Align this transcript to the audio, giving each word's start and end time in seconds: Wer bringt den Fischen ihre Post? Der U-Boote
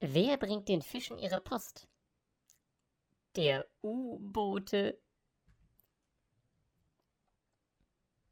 Wer 0.00 0.36
bringt 0.36 0.68
den 0.68 0.82
Fischen 0.82 1.18
ihre 1.18 1.40
Post? 1.40 1.88
Der 3.36 3.66
U-Boote 3.82 5.00